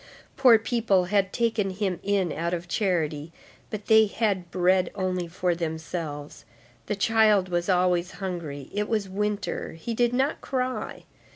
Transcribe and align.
Poor 0.35 0.57
people 0.57 1.05
had 1.05 1.31
taken 1.31 1.69
him 1.69 1.99
in 2.01 2.31
out 2.31 2.55
of 2.55 2.67
charity, 2.67 3.31
but 3.69 3.85
they 3.85 4.07
had 4.07 4.49
bread 4.49 4.89
only 4.95 5.27
for 5.27 5.53
themselves. 5.53 6.43
The 6.87 6.95
child 6.95 7.49
was 7.49 7.69
always 7.69 8.13
hungry. 8.13 8.71
It 8.73 8.89
was 8.89 9.07
winter. 9.07 9.73
He 9.73 9.93
did 9.93 10.11
not 10.11 10.41
cry. 10.41 11.03